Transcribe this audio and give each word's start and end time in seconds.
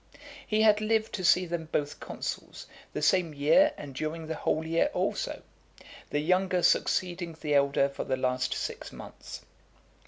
He 0.47 0.63
had 0.63 0.81
lived 0.81 1.13
to 1.13 1.23
see 1.23 1.45
them 1.45 1.69
both 1.71 1.99
consuls, 1.99 2.65
the 2.91 3.03
same 3.03 3.35
year 3.35 3.71
and 3.77 3.93
during 3.93 4.25
the 4.25 4.33
whole 4.33 4.65
year 4.65 4.89
also; 4.95 5.43
the 6.09 6.19
younger 6.21 6.63
succeeding 6.63 7.37
the 7.39 7.53
elder 7.53 7.87
for 7.87 8.03
the 8.03 8.17
last 8.17 8.55
six 8.55 8.91
months. 8.91 9.41